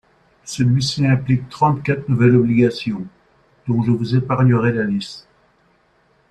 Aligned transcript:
Celui-ci 0.45 1.05
implique 1.05 1.47
trente-quatre 1.49 2.09
nouvelles 2.09 2.35
obligations, 2.35 3.05
dont 3.67 3.83
je 3.83 3.91
vous 3.91 4.15
épargnerai 4.15 4.71
la 4.71 4.83
liste. 4.83 5.27